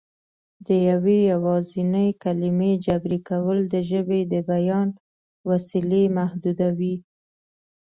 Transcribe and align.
د 0.65 0.67
یوې 0.89 1.17
یوازینۍ 1.33 2.09
کلمې 2.23 2.71
جبري 2.85 3.19
کول 3.29 3.59
د 3.73 3.75
ژبې 3.89 4.19
د 4.33 4.33
بیان 4.49 4.87
وسیلې 5.49 6.03
محدودوي 6.17 6.95